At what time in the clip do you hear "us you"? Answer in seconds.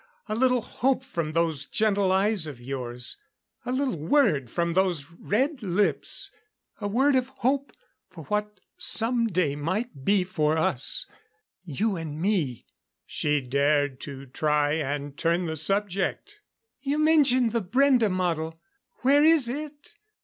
10.57-11.97